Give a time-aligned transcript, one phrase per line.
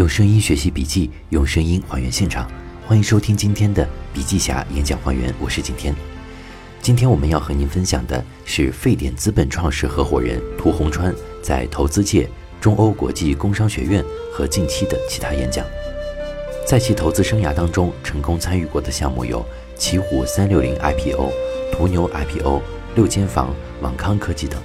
[0.00, 2.50] 用声音学习笔记，用声音还原现场。
[2.86, 5.94] 欢迎收听今天的笔记侠演讲还原，我是景天。
[6.80, 12.26] 今天我们要和您分享的是沸点资本创始合伙人涂洪川在投资界、
[12.62, 14.02] 中欧国际工商学院
[14.32, 15.66] 和近期的其他演讲。
[16.66, 19.44] 在其投资生涯当中，成功参与过的项目有
[19.76, 21.30] 奇虎三六零 IPO、
[21.74, 22.62] 途牛 IPO、
[22.94, 24.58] 六间房、网康科技等。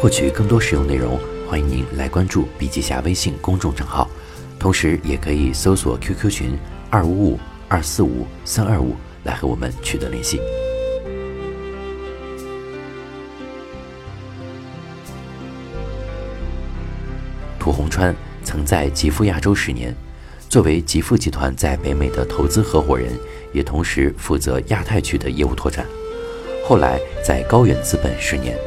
[0.00, 1.18] 获取更多实用内容。
[1.48, 4.08] 欢迎您来关注笔记侠微信公众账号，
[4.66, 6.58] 同时也可以搜索 QQ 群
[6.90, 7.38] 二五五
[7.68, 10.40] 二四五三二五来和我们取得联系。
[17.60, 18.12] 涂洪川
[18.42, 19.94] 曾在极富亚洲十年，
[20.48, 23.12] 作为极富集团在北美的投资合伙人，
[23.52, 25.86] 也同时负责亚太区的业务拓展。
[26.64, 28.58] 后来在高远资本十年。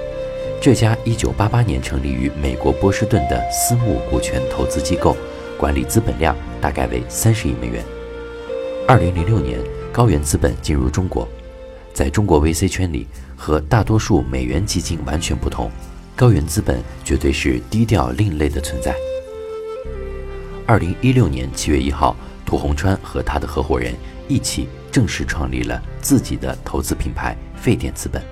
[0.61, 5.15] 这家1988年成立于美国波士顿的私募股权投资机构，
[5.59, 7.83] 管理资本量大概为三十亿美元。
[8.87, 9.59] 2006年，
[9.91, 11.27] 高原资本进入中国，
[11.93, 15.69] 在中国 VC 圈里和大多数美元基金完全不同，
[16.15, 18.95] 高原资本绝对是低调另类的存在。
[20.65, 23.93] 2016年7月1号，涂洪川和他的合伙人
[24.29, 28.23] 一起正式创立了自己的投资品牌沸点资本。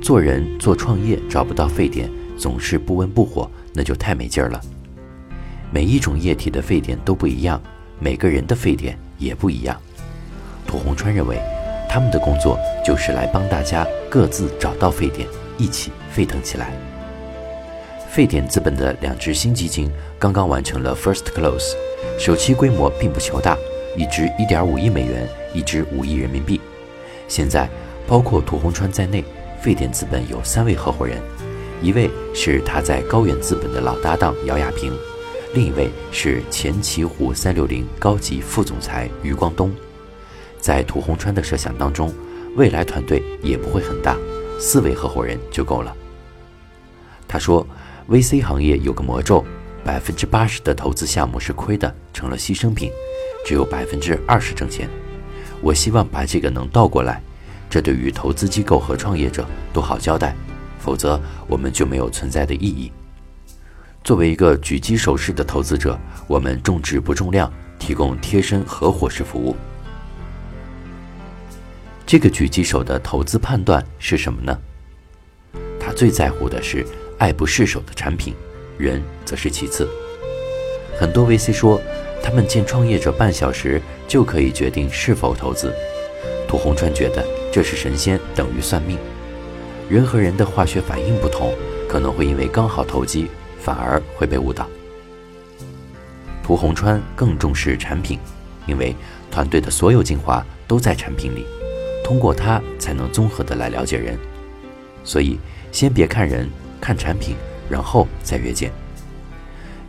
[0.00, 2.08] 做人做创业找不到沸点，
[2.38, 4.60] 总是不温不火，那就太没劲儿了。
[5.70, 7.60] 每一种液体的沸点都不一样，
[7.98, 9.80] 每个人的沸点也不一样。
[10.66, 11.38] 涂红川认为，
[11.88, 16.72] 他们的工作就是来帮大家各自找到沸点，一起沸腾起来。
[18.10, 21.74] 沸点资本的两只新基金刚刚完成了 first close，
[22.18, 23.56] 首期规模并不求大，
[23.96, 26.60] 一支1.5亿美元，一支5亿人民币。
[27.28, 27.68] 现在，
[28.06, 29.24] 包括涂红川在内。
[29.58, 31.18] 沸点资本有三位合伙人，
[31.82, 34.92] 一位是他在高远资本的老搭档姚亚平，
[35.56, 39.74] 另一位是前奇虎三六零高级副总裁余光东。
[40.60, 42.12] 在涂洪川的设想当中，
[42.56, 44.18] 未来团队也不会很大，
[44.60, 45.96] 四位合伙人就够了。
[47.26, 47.66] 他说
[48.06, 49.42] ，VC 行业有个魔咒，
[49.82, 52.90] 百分之八十的投资项目是亏的，成了牺牲品，
[53.46, 54.86] 只有百分之二十挣钱。
[55.62, 57.22] 我希望把这个能倒过来。
[57.70, 60.36] 这对于投资机构和创业者都好交代，
[60.78, 61.18] 否则
[61.48, 62.92] 我们就没有存在的意义。
[64.06, 69.56] 作为一个狙击手式的投资者，我们重质不重量，提供贴身合伙式服务。
[72.06, 74.56] 这个狙击手的投资判断是什么呢？
[75.80, 76.86] 他最在乎的是
[77.18, 78.32] 爱不释手的产品，
[78.78, 79.88] 人则是其次。
[80.96, 81.82] 很多 VC 说，
[82.22, 85.74] 他们见创业者半小时就可以决定是否投资。
[86.46, 87.26] 涂洪川觉得。
[87.52, 88.98] 这是神仙等于算命，
[89.88, 91.54] 人和人的化学反应不同，
[91.88, 93.28] 可能会因为刚好投机，
[93.66, 94.68] 反而会被误导。
[96.40, 98.20] 涂红川更重视产品，
[98.64, 98.94] 因为
[99.28, 101.44] 团队的所有精华都在产品里，
[102.04, 104.16] 通过它才能综合的来了解人。
[105.02, 105.40] 所以
[105.72, 106.48] 先别看人，
[106.80, 107.34] 看产品，
[107.68, 108.70] 然后再约见。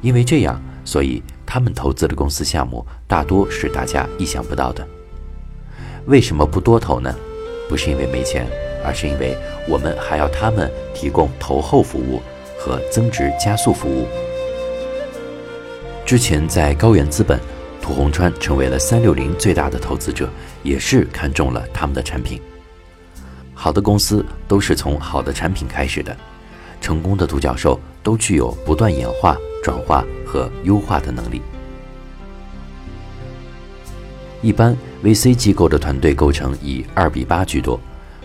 [0.02, 4.88] 因为这样，所以他们投资的公司项目大多是大家意想不到的。
[6.08, 7.14] 为什么不多投呢？
[7.70, 8.48] 不是因为没钱，
[8.84, 12.20] 而是因为我们还要他们提供投后服务
[12.58, 14.08] 和增值加速服务。
[16.06, 17.40] 之前在高原资本，
[17.82, 20.30] 涂洪川成为了三六零最大的投资者，
[20.64, 22.42] 也是看中了他们的产品。
[23.54, 26.16] 好的公司都是从好的产品开始的，
[26.80, 31.42] 成功的独角兽都具有不断演化、转化和优化的能力。
[34.42, 37.80] 一般 VC 机构的团队构成以二比八居多，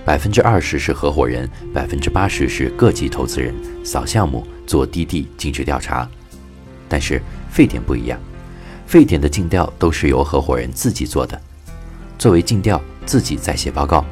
[0.04, 3.54] 百分之二十是合伙人，百分之八十是各级投资人，
[3.84, 6.08] 扫项目、做滴滴尽职调查。
[6.88, 8.18] 但是沸点不一样，
[8.86, 11.40] 沸点的尽调都是由合伙人自己做的，
[12.18, 14.04] 作为尽调自己在写报告。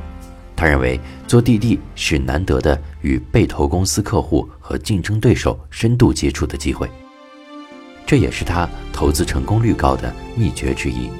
[0.54, 6.88] 他认为做滴滴是难得的与被投公司客户和竞争对手深度接触的机会，
[8.06, 11.10] 这也是他投资成功率高的秘诀之一。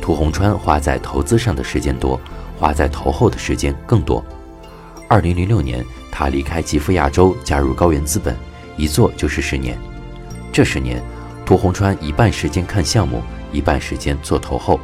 [0.00, 2.20] 涂洪川花在投资上的时间多，
[2.62, 4.24] 花在投后的时间更多。
[5.08, 8.36] 二零零六年，他离开吉富亚洲，加入高原资本，
[8.76, 9.76] 一做就是十年。
[10.52, 11.02] 这十年，
[11.44, 13.20] 涂洪川一半时间看项目，
[13.50, 14.78] 一半时间做投后。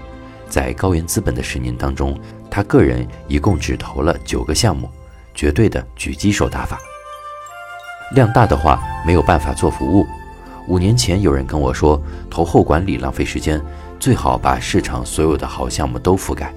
[0.49, 2.19] 在高原资本的十年当中，
[2.51, 4.91] 他个人一共只投了九个项目，
[5.33, 6.81] 绝对的狙击手打法。
[8.13, 10.05] 量大的话，没有办法做服务。
[10.67, 13.63] 五年前，有人跟我说，投后管理浪费时间。
[14.01, 16.53] 最好把市场所有的好项目都覆盖。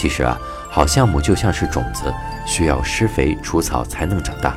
[0.00, 2.10] 其实啊，好项目就像是种子，
[2.46, 4.56] 需要施肥除草才能长大。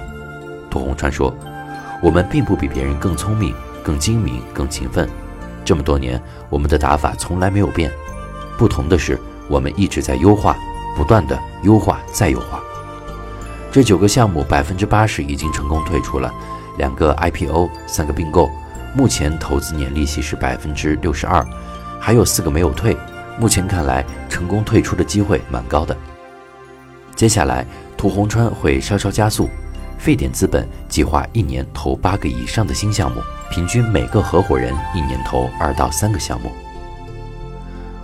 [0.69, 1.35] 涂洪川说
[2.01, 3.53] ：“我们并不比别人更聪明，
[3.83, 5.05] 更精明、更勤奋。
[5.65, 6.17] 这么多年，
[6.49, 7.91] 我们的打法从来没有变，
[8.57, 9.19] 不同的是，
[9.49, 10.55] 我们一直在优化，
[10.95, 12.61] 不断的优化再优化。
[13.69, 16.33] 这九个项目百分之八十已经成功退出了，
[16.77, 18.49] 两个 IPO，三个并购，
[18.95, 21.45] 目前投资年利息是百分之六十二，
[21.99, 22.95] 还有四个没有退。
[23.39, 25.95] 目前看来，成功退出的机会蛮高的。
[27.15, 27.65] 接下来，
[27.97, 29.49] 屠洪川会稍稍加速。
[29.97, 36.51] 沸点资本计划一年投八个以上的新项目，平均每个合伙人一年投二到三个项目。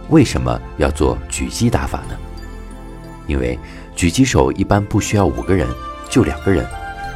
[0.08, 2.16] 为什么要做狙击打法呢？
[3.28, 3.60] 因为
[3.98, 5.68] 狙击手一般不需要五个人，
[6.10, 6.66] 就两个人，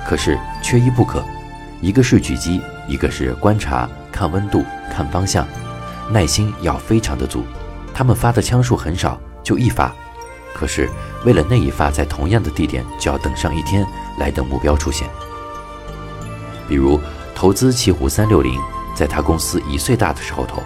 [0.06, 1.24] 可是缺一不可。
[1.80, 5.48] 一个是狙击，一个是观察、看温度、看方向，
[6.12, 7.44] 耐心要非常的足。
[7.94, 9.94] 他们发的枪数很少，就一发。
[10.54, 10.90] 可是，
[11.26, 13.86] 为了那一发在同样的地点，就要等上一天
[14.18, 15.10] 来等目标出现。
[16.68, 17.00] 比如
[17.36, 18.60] 投资奇虎三六零，
[18.96, 20.62] 在他公司一岁大的时候投，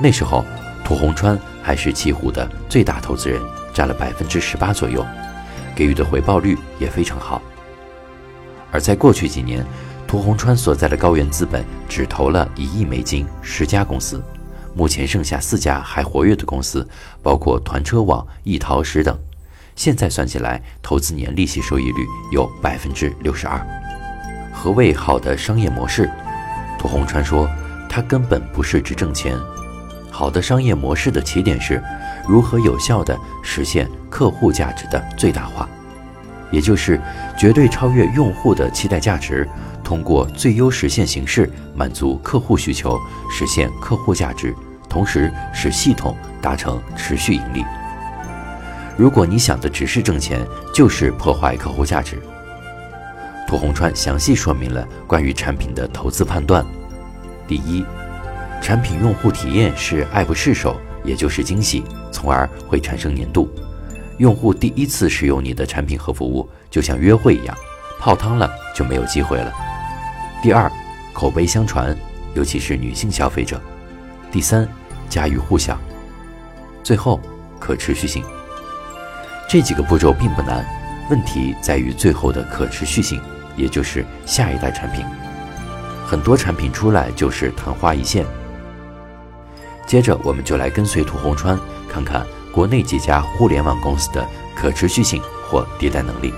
[0.00, 0.44] 那时候
[0.84, 3.40] 涂洪川还是奇虎的最大投资人，
[3.72, 5.06] 占了百分之十八左右，
[5.74, 7.40] 给予的回报率也非常好。
[8.70, 9.64] 而在过去几年，
[10.06, 14.22] 涂洪川所在的高原资本只投了一亿美金，十家公司。
[14.74, 16.88] 目前剩下四家还活跃的公司，
[17.22, 19.18] 包括团车网、易陶石等。
[19.74, 23.60] 现在算起来，投资年利息收益率有百分之六十二。
[24.52, 26.10] 何谓好的商业模式？
[26.78, 27.48] 涂洪川说，
[27.88, 29.36] 它根本不是只挣钱。
[30.10, 31.82] 好的商业模式的起点是，
[32.28, 35.68] 如何有效地实现客户价值的最大化，
[36.50, 37.00] 也就是
[37.36, 39.48] 绝对超越用户的期待价值。
[39.84, 42.98] 通过最优实现形式满足客户需求，
[43.30, 44.54] 实现客户价值，
[44.88, 47.64] 同时使系统达成持续盈利。
[48.96, 52.20] 如果你想的只是挣钱，就是破坏客户价值。
[53.46, 56.64] 涂红川详细说明了关于产品的投资判断：
[57.46, 57.84] 第一，
[58.62, 63.50] 产品用户体验是爱不释手，也就是惊喜，从而会产生粘度。
[64.18, 67.56] 用户第一次使用你的产品和服务，就像约会一样，
[67.98, 69.52] 泡汤了就没有机会了。
[70.42, 70.68] 第二，
[71.12, 71.96] 口碑相传，
[72.34, 73.62] 尤其是女性消费者。
[74.32, 74.68] 第三，
[75.08, 75.78] 家喻户晓。
[76.82, 77.20] 最后，
[77.60, 78.24] 可持续性。
[79.48, 80.66] 这几个步骤并不难，
[81.08, 83.22] 问题在于最后的可持续性，
[83.56, 85.06] 也就是下一代产品。
[86.04, 88.26] 很多产品出来就是昙花一现。
[89.86, 91.56] 接着，我们就来跟随涂洪川，
[91.88, 96.34] 看看国内几家互联网公司的可持续性或迭代能力。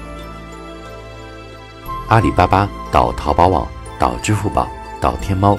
[2.09, 3.67] 阿里巴巴到淘宝网。
[4.05, 4.69] 到支付宝，
[5.01, 5.59] 到天猫，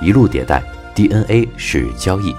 [0.00, 0.62] 一路迭代
[0.94, 2.34] ，DNA 是交易。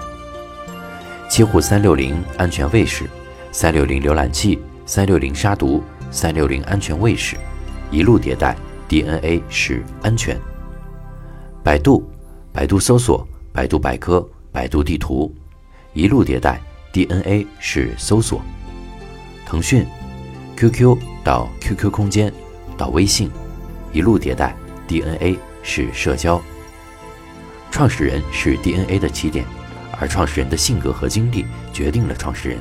[1.30, 3.08] 奇虎三六零安全卫士，
[3.52, 4.58] 三六零浏览器，
[4.88, 7.36] 三六零杀毒，三六零安全卫士，
[7.92, 8.58] 一路迭代
[8.88, 10.36] ，DNA 是安全。
[11.64, 12.04] 百度，
[12.52, 15.32] 百度搜索，百度百科，百度地图，
[15.94, 16.60] 一路迭代
[16.92, 18.42] ，DNA 是搜索。
[19.46, 19.86] 腾讯
[20.58, 22.34] ，QQ 到 QQ 空间，
[22.76, 23.30] 到微信，
[23.92, 24.56] 一路迭代。
[24.88, 26.42] DNA 是社交，
[27.72, 29.46] 创始人是 DNA 的起点，
[30.00, 32.60] 而创始人的性格和经历决定了创始人。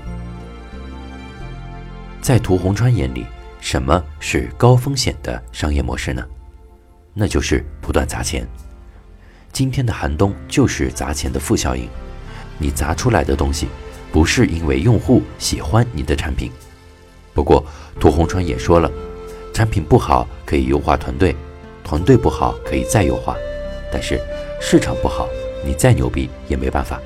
[2.21, 3.27] 在涂洪川眼里，
[3.61, 6.25] 什么是高风险的商业模式呢？
[7.13, 8.47] 那就是不断砸钱。
[9.53, 11.89] 今天的寒冬就是砸钱的负效应。
[12.59, 13.67] 你砸出来的东西，
[14.13, 16.51] 不是因为用户喜欢你的产品。
[17.35, 17.65] 不过
[17.99, 18.91] 涂洪川也说了，
[19.53, 21.35] 产品不好可以优化团队。
[21.85, 23.37] 团队不好可以再优化，
[23.93, 24.21] 但是
[24.61, 25.29] 市场不好，
[25.65, 27.01] 你再牛逼也没办法。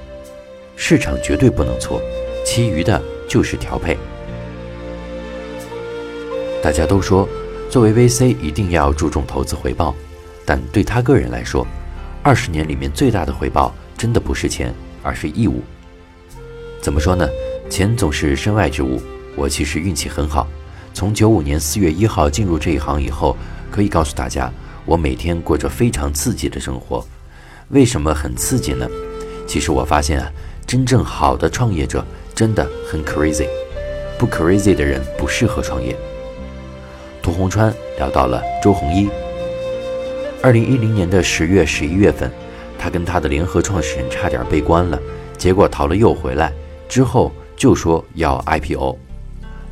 [0.76, 2.00] 市场绝对不能错，
[2.45, 3.97] 其余的就是调配。
[6.62, 7.28] 大家都说，
[7.71, 9.95] 作为 VC 一定要注重投资回报，
[10.45, 11.66] 但对他个人来说，
[12.23, 15.62] 二十年里面最大的回报真的不是钱，而是义务。
[16.83, 17.26] 怎么说呢？
[17.71, 19.00] 钱总是身外之物。
[19.35, 20.47] 我其实运气很好，
[20.95, 23.37] 从九五年四月一号进入这一行以后，
[23.71, 24.52] 可以告诉大家。
[24.87, 27.05] 我每天过着非常刺激的生活，
[27.71, 28.88] 为什么很刺激呢？
[29.45, 30.31] 其实我发现啊，
[30.64, 33.49] 真正好的创业者真的很 crazy，
[34.16, 35.97] 不 crazy 的人不适合创业。
[37.21, 39.09] 涂洪川聊到了周鸿祎。
[40.40, 42.31] 二零一零年的十月、十一月份，
[42.78, 44.97] 他跟他的联合创始人差点被关了，
[45.37, 46.52] 结果逃了又回来，
[46.88, 48.97] 之后就说要 IPO，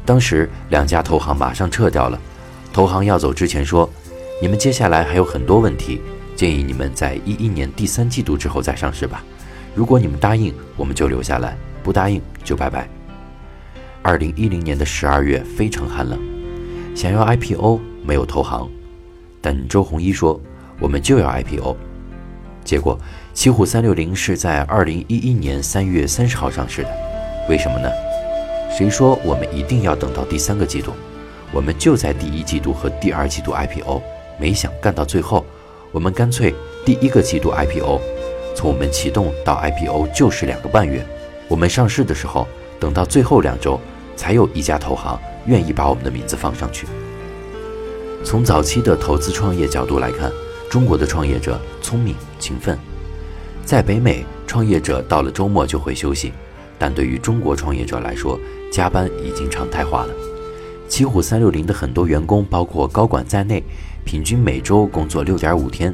[0.04, 2.18] 当时两家投行马上撤掉了，
[2.73, 3.88] 投行要走之前说。
[4.42, 6.00] 你们接下来还有很多问题，
[6.34, 9.24] 建议你们在一一年第三季度之后再上市吧。
[9.74, 12.88] 如果你们答应，我们就留下来；不答应就拜拜。
[14.02, 16.18] 二零一零年的十二月非常寒冷，
[16.96, 18.68] 想要 IPO 没有投行，
[19.40, 20.38] 但周鸿祎说
[20.80, 21.76] 我们就要 IPO。
[22.64, 22.98] 结果，
[23.32, 26.88] 奇虎三六零是在二零一一年三月三十号上市的，
[27.48, 27.88] 为什么呢？
[28.76, 30.92] 谁说我们一定要等到第三个季度？
[31.52, 34.02] 我们就在第一季度和第二季度 IPO，
[34.44, 35.42] 没想干到最后，
[35.90, 37.98] 我们干脆第一个季度 IPO，
[38.54, 41.02] 从我们启动到 IPO 就是两个半月，
[41.48, 42.46] 我们上市的时候，
[42.78, 43.80] 等到最后两周，
[44.16, 46.86] 才有一家投行愿意把我们的名字放上去。
[48.22, 50.30] 从早期的投资创业角度来看，
[50.68, 52.78] 中国的创业者聪明勤奋，
[53.64, 56.34] 在北美，创业者到了周末就会休息，
[56.78, 58.38] 但对于中国创业者来说，
[58.70, 60.23] 加班已经常态化了。
[60.88, 63.62] 奇虎三六零的很多员工，包括高管在内，
[64.04, 65.92] 平均每周工作六点五天。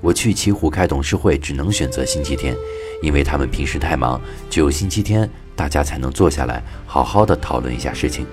[0.00, 2.54] 我去奇虎开董事会，只能选择星期天，
[3.02, 8.24] 因为他们平时太忙，只有星期天大家才能坐下来好好的讨论一下事情。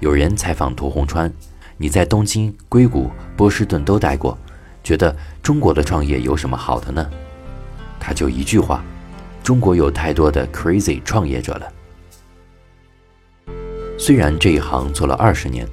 [0.00, 1.32] 有人采访涂洪川
[1.78, 4.36] ：“你在东京、硅谷、波士顿都待过，
[4.84, 7.08] 觉得中国的创业有什么好的呢？”
[7.98, 8.84] 他就一句话
[9.42, 11.72] ：“中国有太多的 crazy 创业者了。”
[14.02, 15.68] 虽然这一行做了二十年，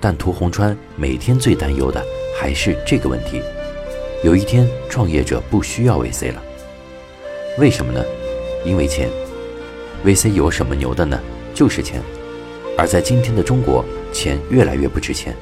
[0.00, 2.02] 但涂洪川每天最担忧的
[2.34, 3.42] 还是这个问题：
[4.24, 6.42] 有一天创业者不需要 VC 了，
[7.58, 8.02] 为什么呢？
[8.64, 9.10] 因为钱。
[10.06, 11.20] VC 有什么牛的呢？
[11.52, 12.00] 就是钱。
[12.78, 15.36] 而在今天的中国，钱越来越不值钱。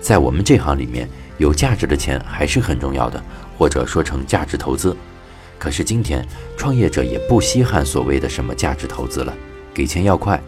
[0.00, 1.08] 在我们这行里面，
[1.38, 3.20] 有价值的钱还是很重要的，
[3.58, 4.96] 或者说成价值投资。
[5.58, 6.24] 可是今天
[6.56, 9.36] 创业者也不稀罕所谓的什么价值投资了，
[9.74, 10.40] 给钱要快。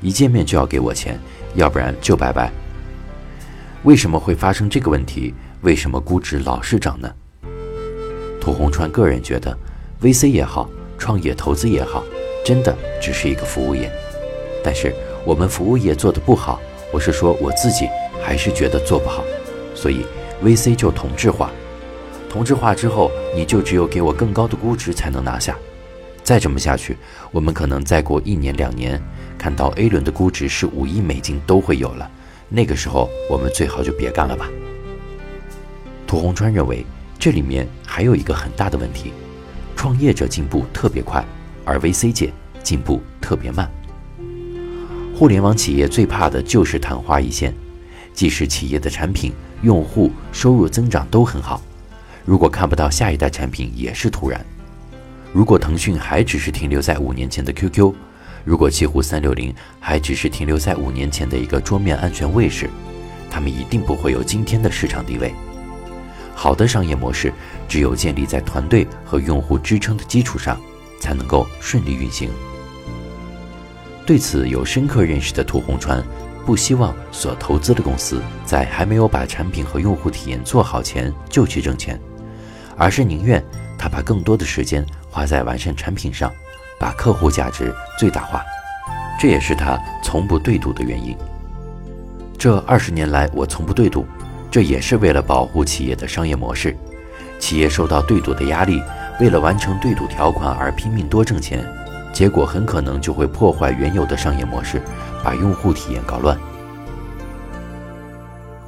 [0.00, 1.18] 一见面就要给我钱，
[1.54, 2.50] 要不然就拜拜。
[3.84, 5.34] 为什么会发生这个问题？
[5.62, 7.12] 为什么估值老是涨呢？
[8.40, 9.56] 涂红川个人觉得
[10.00, 12.02] ，VC 也好，创业投资也好，
[12.44, 13.90] 真的只是一个服务业。
[14.64, 16.60] 但是我们服务业做得不好，
[16.92, 17.88] 我是说我自己
[18.22, 19.22] 还是觉得做不好，
[19.74, 20.04] 所以
[20.42, 21.50] VC 就同质化。
[22.28, 25.56] 同质化之后，你就只有给我更高的估值才能拿下。
[26.22, 26.96] 再这么下去，
[27.32, 29.02] 我们可能再过一年两年。
[29.40, 32.10] 看到 A 轮的估值是五亿美金都会有了，
[32.50, 34.46] 那个时候我们最好就别干了吧。
[36.06, 36.84] 涂洪川认为
[37.18, 39.14] 这里面还有一个很大的问题，
[39.74, 41.24] 创业者进步特别快，
[41.64, 42.30] 而 VC 界
[42.62, 43.66] 进步特别慢。
[45.16, 47.54] 互联网企业最怕的就是昙花一现，
[48.12, 49.32] 即使企业的产品、
[49.62, 51.62] 用户、收入增长都很好，
[52.26, 54.44] 如果看不到下一代产品也是突然。
[55.32, 57.94] 如果腾讯还只是停留在五年前的 QQ。
[58.44, 62.68] 如果奇虎三六零还只是停留在五年前的一个桌面安全卫士，
[63.30, 65.32] 他们一定不会有今天的市场地位。
[66.34, 67.32] 好的商业模式
[67.68, 70.58] 只有建立在团队和用户支撑的基础上，
[70.98, 72.30] 才能够顺利运行。
[74.06, 76.02] 对此有深刻认识的涂洪川，
[76.46, 82.00] 不希望所投资的公司在还没有把产品和用户体验做好前就去挣钱，
[82.76, 83.44] 而是宁愿
[83.78, 86.32] 他把更多的时间花在完善产品上。
[86.80, 88.42] 把客户价值最大化，
[89.20, 91.14] 这也是他从不对赌的原因。
[92.38, 94.06] 这二十年来，我从不对赌，
[94.50, 96.74] 这也是为了保护企业的商业模式。
[97.38, 98.82] 企业受到对赌的压力，
[99.20, 101.62] 为了完成对赌条款而拼命多挣钱，
[102.14, 104.80] 结果很可能就会破坏原有的商业模式，
[105.22, 106.34] 把用户体验搞乱。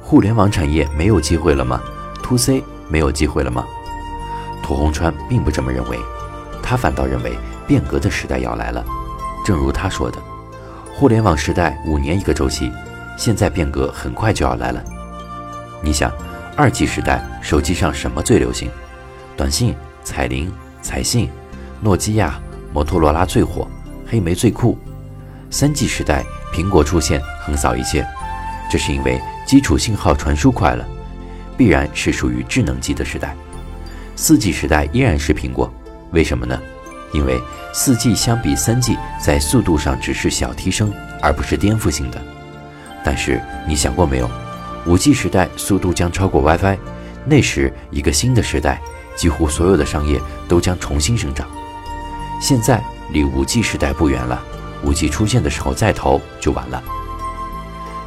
[0.03, 1.81] 互联网产业没有机会了吗
[2.21, 3.65] ？To C 没有机会了吗？
[4.61, 5.97] 涂洪川并不这么认为，
[6.61, 7.35] 他反倒认为。
[7.67, 8.83] 变革的时代要来了，
[9.45, 10.17] 正如他说的，
[10.93, 12.71] 互联网时代五年一个周期，
[13.17, 14.83] 现在变革很快就要来了。
[15.81, 16.11] 你想，
[16.55, 18.69] 二 G 时代手机上什么最流行？
[19.35, 20.51] 短信、彩铃、
[20.81, 21.29] 彩信，
[21.81, 22.39] 诺基亚、
[22.71, 23.67] 摩托罗拉最火，
[24.07, 24.77] 黑莓最酷。
[25.49, 28.05] 三 G 时代，苹果出现横扫一切，
[28.69, 30.85] 这是因为基础信号传输快了，
[31.57, 33.35] 必然是属于智能机的时代。
[34.15, 35.71] 四 G 时代依然是苹果，
[36.11, 36.59] 为什么呢？
[37.13, 37.41] 因为
[37.73, 42.21] 四 G 相比三 G 在速度上只是小提升，而不是颠覆性的。
[43.05, 44.29] 但是你想过没有，
[44.85, 46.77] 五 G 时代速度将超过 WiFi，
[47.25, 48.81] 那时一个新的时代，
[49.15, 51.47] 几乎所有的商业都将重新生长。
[52.41, 54.43] 现在离五 G 时代不远了，
[54.83, 56.83] 五 G 出现的时候再投就晚了。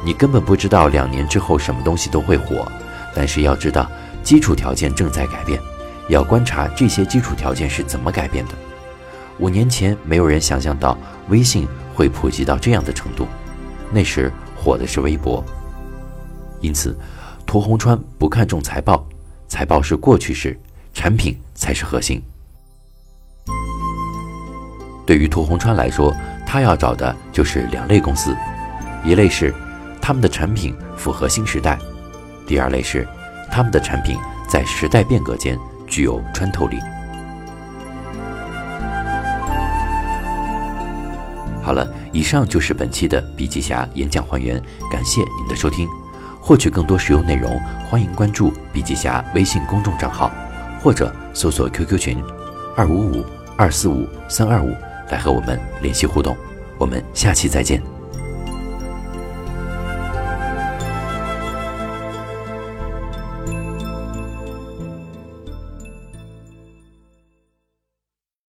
[0.03, 2.69] 你根本不知道两年之后什么东西都会火，
[3.15, 3.89] 但是要知道
[4.21, 5.59] 基础条件正在改变，
[6.07, 8.53] 要观察这些基础条件是怎么改变的。
[9.39, 10.97] 五年前，没有人想象到
[11.29, 13.27] 微信会普及到这样的程度，
[13.91, 15.43] 那时火的是微博。
[16.59, 16.97] 因此，
[17.45, 19.07] 涂洪川不看重财报，
[19.47, 20.59] 财报是过去式，
[20.93, 22.21] 产品才是核心。
[25.05, 26.11] 对于涂洪川来说，
[26.45, 28.35] 他要找的就是两类公司：
[29.05, 29.53] 一类是
[30.01, 31.77] 他们的产品符合新时代；
[32.47, 33.07] 第二类是
[33.51, 34.17] 他们的产品
[34.49, 36.79] 在时代变革间具有穿透力。
[41.67, 44.55] 好了，以上就是本期的笔记侠演讲还原，
[44.89, 45.85] 感谢您的收听。
[46.39, 47.59] 获取更多实用内容，
[47.89, 50.31] 欢迎关注笔记侠微信公众账号，
[50.81, 52.23] 或者搜索 QQ 群
[52.77, 53.25] 二五五
[53.57, 54.73] 二四五三二五
[55.09, 56.37] 来和我们联系互动。
[56.77, 57.96] 我们下期再见。